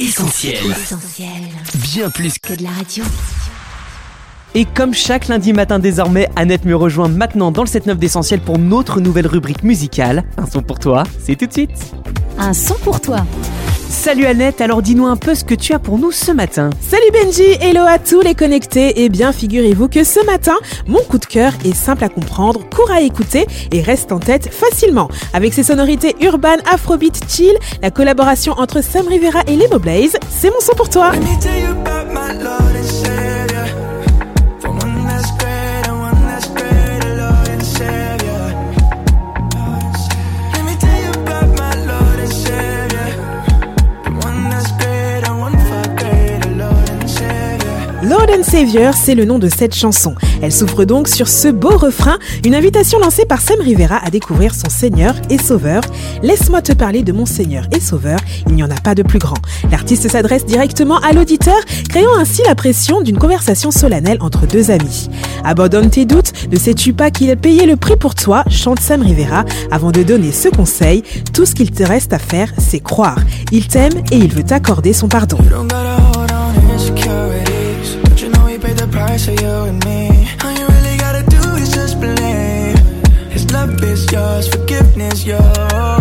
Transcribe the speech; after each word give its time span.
Essentiel. 0.00 0.56
Bien 1.74 2.08
plus 2.08 2.38
que 2.38 2.54
de 2.54 2.62
la 2.62 2.70
radio. 2.70 3.04
Et 4.54 4.64
comme 4.64 4.94
chaque 4.94 5.28
lundi 5.28 5.52
matin 5.52 5.78
désormais, 5.78 6.26
Annette 6.36 6.64
me 6.64 6.74
rejoint 6.74 7.08
maintenant 7.08 7.52
dans 7.52 7.62
le 7.62 7.68
7-9 7.68 7.96
d'Essentiel 7.96 8.40
pour 8.40 8.58
notre 8.58 8.98
nouvelle 8.98 9.26
rubrique 9.26 9.62
musicale. 9.62 10.24
Un 10.38 10.46
son 10.46 10.62
pour 10.62 10.78
toi, 10.78 11.02
c'est 11.22 11.36
tout 11.36 11.46
de 11.46 11.52
suite. 11.52 11.92
Un 12.38 12.54
son 12.54 12.76
pour 12.76 13.02
toi. 13.02 13.26
Salut 13.90 14.24
Annette, 14.24 14.60
alors 14.60 14.82
dis-nous 14.82 15.06
un 15.08 15.16
peu 15.16 15.34
ce 15.34 15.42
que 15.42 15.54
tu 15.54 15.72
as 15.72 15.80
pour 15.80 15.98
nous 15.98 16.12
ce 16.12 16.30
matin. 16.30 16.70
Salut 16.80 17.10
Benji, 17.12 17.42
hello 17.60 17.82
à 17.84 17.98
tous 17.98 18.20
les 18.20 18.36
connectés. 18.36 19.02
Et 19.02 19.08
bien 19.08 19.32
figurez-vous 19.32 19.88
que 19.88 20.04
ce 20.04 20.24
matin, 20.24 20.54
mon 20.86 21.00
coup 21.00 21.18
de 21.18 21.26
cœur 21.26 21.52
est 21.64 21.74
simple 21.74 22.04
à 22.04 22.08
comprendre, 22.08 22.60
court 22.70 22.92
à 22.92 23.00
écouter 23.00 23.48
et 23.72 23.82
reste 23.82 24.12
en 24.12 24.20
tête 24.20 24.54
facilement. 24.54 25.08
Avec 25.32 25.52
ses 25.52 25.64
sonorités 25.64 26.14
urbaines, 26.20 26.62
afrobeat, 26.72 27.20
chill, 27.28 27.52
la 27.82 27.90
collaboration 27.90 28.52
entre 28.52 28.80
Sam 28.80 29.08
Rivera 29.08 29.40
et 29.48 29.56
Lemo 29.56 29.80
Blaze, 29.80 30.16
c'est 30.30 30.50
mon 30.50 30.60
son 30.60 30.74
pour 30.74 30.88
toi. 30.88 31.10
Lord 48.02 48.28
and 48.30 48.44
Savior, 48.44 48.94
c'est 48.94 49.14
le 49.14 49.26
nom 49.26 49.38
de 49.38 49.48
cette 49.48 49.74
chanson. 49.74 50.14
Elle 50.40 50.52
s'ouvre 50.52 50.86
donc 50.86 51.06
sur 51.06 51.28
ce 51.28 51.48
beau 51.48 51.76
refrain, 51.76 52.18
une 52.46 52.54
invitation 52.54 52.98
lancée 52.98 53.26
par 53.26 53.42
Sam 53.42 53.60
Rivera 53.60 53.98
à 54.02 54.08
découvrir 54.08 54.54
son 54.54 54.70
Seigneur 54.70 55.14
et 55.28 55.36
Sauveur. 55.36 55.82
Laisse-moi 56.22 56.62
te 56.62 56.72
parler 56.72 57.02
de 57.02 57.12
mon 57.12 57.26
Seigneur 57.26 57.66
et 57.76 57.80
Sauveur, 57.80 58.18
il 58.46 58.54
n'y 58.54 58.62
en 58.62 58.70
a 58.70 58.80
pas 58.80 58.94
de 58.94 59.02
plus 59.02 59.18
grand. 59.18 59.36
L'artiste 59.70 60.08
s'adresse 60.08 60.46
directement 60.46 60.96
à 61.00 61.12
l'auditeur, 61.12 61.58
créant 61.90 62.16
ainsi 62.18 62.42
la 62.46 62.54
pression 62.54 63.02
d'une 63.02 63.18
conversation 63.18 63.70
solennelle 63.70 64.18
entre 64.20 64.46
deux 64.46 64.70
amis. 64.70 65.10
Abandonne 65.44 65.90
tes 65.90 66.06
doutes, 66.06 66.32
ne 66.50 66.56
sais-tu 66.56 66.94
pas 66.94 67.10
qu'il 67.10 67.30
a 67.30 67.36
payé 67.36 67.66
le 67.66 67.76
prix 67.76 67.96
pour 67.96 68.14
toi, 68.14 68.44
chante 68.48 68.80
Sam 68.80 69.02
Rivera, 69.02 69.44
avant 69.70 69.92
de 69.92 70.02
donner 70.02 70.32
ce 70.32 70.48
conseil, 70.48 71.02
tout 71.34 71.44
ce 71.44 71.54
qu'il 71.54 71.70
te 71.70 71.82
reste 71.82 72.14
à 72.14 72.18
faire, 72.18 72.50
c'est 72.56 72.80
croire. 72.80 73.18
Il 73.52 73.68
t'aime 73.68 73.92
et 74.10 74.16
il 74.16 74.32
veut 74.32 74.44
t'accorder 74.44 74.94
son 74.94 75.08
pardon. 75.08 75.38
Price 79.20 79.36
for 79.36 79.42
you 79.42 79.52
and 79.64 79.84
me. 79.84 80.28
All 80.44 80.52
you 80.52 80.66
really 80.66 80.96
gotta 80.98 81.22
do 81.28 81.56
is 81.56 81.72
just 81.72 82.00
believe. 82.00 82.78
His 83.30 83.50
love 83.52 83.82
is 83.82 84.10
yours, 84.12 84.48
forgiveness 84.48 85.24
yours. 85.24 85.99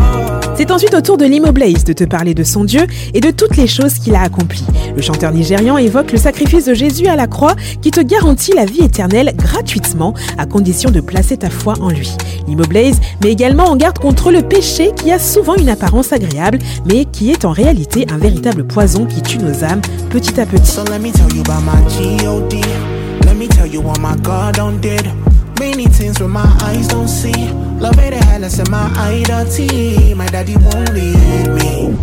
C'est 0.60 0.72
ensuite 0.72 0.94
au 0.94 1.00
tour 1.00 1.16
de 1.16 1.24
Limo 1.24 1.54
Blaze 1.54 1.86
de 1.86 1.94
te 1.94 2.04
parler 2.04 2.34
de 2.34 2.44
son 2.44 2.66
Dieu 2.66 2.86
et 3.14 3.22
de 3.22 3.32
toutes 3.32 3.56
les 3.56 3.66
choses 3.66 3.94
qu'il 3.94 4.14
a 4.14 4.24
accomplies. 4.24 4.66
Le 4.94 5.02
chanteur 5.02 5.32
nigérian 5.32 5.78
évoque 5.78 6.12
le 6.12 6.18
sacrifice 6.18 6.66
de 6.66 6.74
Jésus 6.74 7.08
à 7.08 7.16
la 7.16 7.28
croix 7.28 7.56
qui 7.82 7.92
te 7.92 8.02
garantit 8.02 8.52
la 8.52 8.66
vie 8.66 8.84
éternelle 8.84 9.32
gratuitement 9.38 10.14
à 10.38 10.46
condition 10.46 10.92
de 10.92 11.00
placer 11.00 11.38
ta 11.38 11.50
foi 11.50 11.76
en 11.80 11.88
lui. 11.88 12.12
Limo 12.46 12.64
Blaze 12.68 13.00
met 13.24 13.32
également 13.32 13.68
en 13.68 13.78
garde 13.78 14.00
contre 14.00 14.34
le 14.34 14.42
péché 14.42 14.92
qui 14.98 15.14
a 15.14 15.18
souvent 15.18 15.56
une 15.56 15.70
apparence 15.70 16.12
agréable 16.12 16.60
mais 16.86 17.06
qui 17.06 17.32
est 17.32 17.46
en 17.46 17.52
réalité 17.52 18.06
un 18.12 18.18
véritable 18.18 18.68
poison 18.68 19.06
qui 19.06 19.22
tue 19.22 19.38
nos 19.38 19.64
âmes 19.64 19.80
petit 20.10 20.42
à 20.42 20.46
petit. 20.46 20.74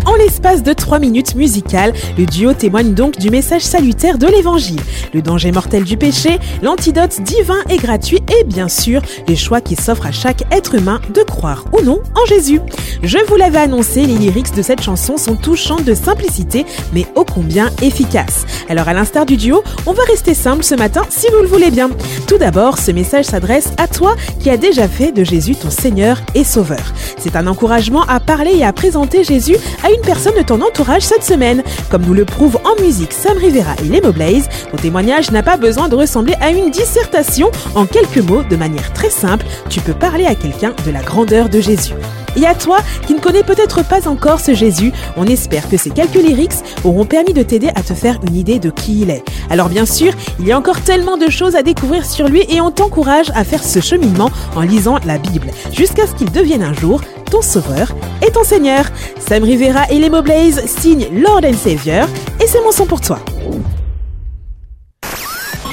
En 0.05 0.15
l'espace 0.17 0.62
de 0.62 0.73
3 0.73 0.98
minutes 0.98 1.34
musicales, 1.34 1.92
le 2.19 2.27
duo 2.27 2.53
témoigne 2.53 2.92
donc 2.92 3.19
du 3.19 3.31
message 3.31 3.62
salutaire 3.62 4.19
de 4.19 4.27
l'évangile. 4.27 4.81
Le 5.14 5.23
danger 5.23 5.51
mortel 5.51 5.84
du 5.84 5.97
péché, 5.97 6.39
l'antidote 6.62 7.23
divin 7.23 7.59
et 7.70 7.79
gratuit 7.79 8.20
et 8.39 8.45
bien 8.45 8.69
sûr, 8.69 9.01
les 9.29 9.37
choix 9.37 9.61
qui 9.61 9.77
s'offrent 9.77 10.07
à 10.07 10.13
chaque 10.13 10.42
être 10.52 10.74
humain 10.74 11.01
de 11.14 11.23
croire 11.23 11.64
ou 11.73 11.83
non 11.83 12.01
en 12.14 12.27
Jésus. 12.27 12.61
Je 13.03 13.18
vous 13.29 13.36
l'avais 13.36 13.58
annoncé, 13.58 14.05
les 14.05 14.18
lyrics 14.18 14.55
de 14.55 14.63
cette 14.63 14.83
chanson 14.83 15.17
sont 15.17 15.36
touchantes 15.36 15.85
de 15.85 15.95
simplicité 15.95 16.67
mais 16.92 17.07
ô 17.14 17.24
combien 17.24 17.70
efficaces. 17.83 18.45
Alors 18.68 18.89
à 18.89 18.92
l'instar 18.92 19.24
du 19.24 19.36
duo, 19.36 19.63
on 19.86 19.92
va 19.92 20.03
rester 20.05 20.35
simple 20.35 20.64
ce 20.64 20.74
matin 20.74 21.03
si 21.08 21.27
vous 21.33 21.41
le 21.41 21.48
voulez 21.48 21.70
bien. 21.70 21.91
Tout 22.27 22.39
d'abord, 22.39 22.79
ce 22.79 22.91
message 22.91 23.24
s'adresse 23.24 23.73
à 23.79 23.89
toi 23.89 24.14
qui 24.41 24.51
as 24.51 24.57
déjà 24.58 24.86
fait 24.86 25.13
de 25.13 25.24
Jésus 25.24 25.55
ton 25.55 25.70
Seigneur 25.70 26.26
et 26.35 26.45
Sauveur. 26.45 26.92
C'est 27.19 27.37
un 27.37 27.47
encouragement 27.47 28.03
à 28.03 28.20
parler 28.20 28.53
et 28.57 28.64
à 28.64 28.73
présenter 28.73 29.25
Jésus 29.25 29.57
à 29.83 29.91
une 29.91 30.01
personne 30.01 30.37
de 30.37 30.42
ton 30.42 30.61
entourage 30.61 31.03
cette 31.03 31.25
semaine. 31.25 31.63
Comme 31.91 32.03
nous 32.03 32.14
le 32.14 32.25
prouve 32.25 32.59
en 32.64 32.81
musique 32.83 33.13
Sam 33.13 33.39
Rivera 33.39 33.75
et 33.83 33.89
Lemo 33.89 34.13
Blaze, 34.13 34.48
ton 34.70 34.77
témoignage 34.77 35.31
n'a 35.31 35.42
pas 35.42 35.57
besoin 35.57 35.89
de 35.89 35.97
ressembler 35.97 36.35
à 36.41 36.51
une 36.51 36.70
dissertation. 36.70 37.51
En 37.75 37.86
quelques 37.86 38.19
mots, 38.19 38.42
de 38.42 38.57
manière 38.57 38.92
très 38.92 39.11
simple, 39.11 39.47
tu 39.69 39.81
peux 39.81 39.95
parler 39.95 40.27
à 40.27 40.35
quelqu'un 40.35 40.75
de 40.85 40.91
la 40.91 41.03
grandeur 41.03 41.48
de 41.48 41.61
Jésus. 41.61 41.95
Et 42.36 42.47
à 42.47 42.55
toi, 42.55 42.79
qui 43.07 43.14
ne 43.14 43.20
connais 43.20 43.42
peut-être 43.42 43.86
pas 43.86 44.08
encore 44.08 44.41
ce 44.41 44.55
Jésus, 44.55 44.92
on 45.17 45.27
espère 45.27 45.69
que 45.69 45.77
ces 45.77 45.91
quelques 45.91 46.14
lyrics 46.14 46.52
auront 46.85 47.05
permis 47.05 47.33
de 47.33 47.42
t'aider 47.42 47.70
à 47.74 47.83
te 47.83 47.95
faire 47.95 48.19
une 48.27 48.36
idée 48.36 48.58
de 48.58 48.70
qui 48.70 49.01
il 49.01 49.11
est. 49.11 49.24
Alors 49.51 49.69
bien 49.69 49.86
sûr, 49.86 50.13
il 50.39 50.47
y 50.47 50.52
a 50.52 50.58
encore 50.58 50.80
tellement 50.83 51.17
de 51.17 51.30
choses 51.30 51.57
à 51.57 51.63
découvrir 51.63 52.05
sur 52.05 52.29
lui 52.29 52.45
et 52.48 52.61
on 52.61 52.70
t'encourage 52.70 53.30
à 53.35 53.45
faire 53.45 53.64
ce 53.64 53.80
cheminement 53.80 54.30
en 54.55 54.61
lisant 54.61 54.98
la 55.07 55.19
Bible, 55.19 55.48
jusqu'à 55.73 56.07
ce 56.07 56.14
qu'il 56.14 56.30
devienne 56.30 56.63
un 56.63 56.74
jour 56.74 57.01
ton 57.30 57.42
sauveur 57.42 57.92
et 58.27 58.30
ton 58.30 58.45
seigneur. 58.45 58.85
Sam 59.18 59.42
Rivera 59.42 59.91
et 59.91 59.98
les 59.98 60.11
Blaze 60.11 60.64
signent 60.67 61.08
Lord 61.13 61.41
and 61.45 61.55
Savior 61.55 62.08
et 62.41 62.47
c'est 62.47 62.63
mon 62.63 62.73
son 62.73 62.86
pour 62.86 63.01
toi. 63.01 63.18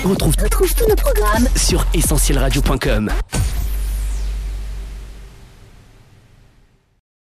On 0.06 0.10
retrouve, 0.10 0.36
tous 0.36 0.88
nos 0.88 0.96
programmes 0.96 1.48
sur 1.56 1.86
essentielradio.com. 1.94 3.10